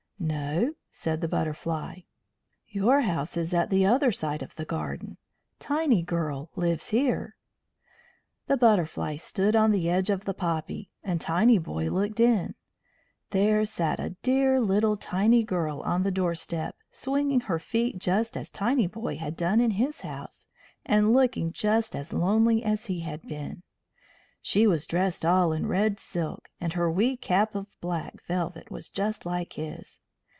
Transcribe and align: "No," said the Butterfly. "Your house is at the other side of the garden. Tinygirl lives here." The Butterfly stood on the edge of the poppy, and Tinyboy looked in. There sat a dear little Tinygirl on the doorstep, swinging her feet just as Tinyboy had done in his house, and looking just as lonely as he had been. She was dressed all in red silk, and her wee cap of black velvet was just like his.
"No," 0.23 0.75
said 0.91 1.19
the 1.19 1.27
Butterfly. 1.27 2.01
"Your 2.67 3.01
house 3.01 3.35
is 3.37 3.55
at 3.55 3.71
the 3.71 3.87
other 3.87 4.11
side 4.11 4.43
of 4.43 4.55
the 4.55 4.65
garden. 4.65 5.17
Tinygirl 5.59 6.49
lives 6.55 6.89
here." 6.89 7.35
The 8.45 8.55
Butterfly 8.55 9.15
stood 9.15 9.55
on 9.55 9.71
the 9.71 9.89
edge 9.89 10.11
of 10.11 10.25
the 10.25 10.35
poppy, 10.35 10.91
and 11.03 11.19
Tinyboy 11.19 11.89
looked 11.91 12.19
in. 12.19 12.53
There 13.31 13.65
sat 13.65 13.99
a 13.99 14.11
dear 14.21 14.59
little 14.59 14.95
Tinygirl 14.95 15.81
on 15.83 16.03
the 16.03 16.11
doorstep, 16.11 16.75
swinging 16.91 17.39
her 17.41 17.57
feet 17.59 17.97
just 17.97 18.37
as 18.37 18.51
Tinyboy 18.51 19.17
had 19.17 19.35
done 19.35 19.59
in 19.59 19.71
his 19.71 20.01
house, 20.01 20.47
and 20.85 21.13
looking 21.13 21.51
just 21.51 21.95
as 21.95 22.13
lonely 22.13 22.63
as 22.63 22.85
he 22.85 22.99
had 22.99 23.23
been. 23.23 23.63
She 24.39 24.67
was 24.67 24.85
dressed 24.85 25.25
all 25.25 25.51
in 25.51 25.65
red 25.65 25.99
silk, 25.99 26.51
and 26.61 26.73
her 26.73 26.91
wee 26.91 27.17
cap 27.17 27.55
of 27.55 27.65
black 27.81 28.21
velvet 28.27 28.69
was 28.69 28.91
just 28.91 29.25
like 29.25 29.53
his. 29.53 29.99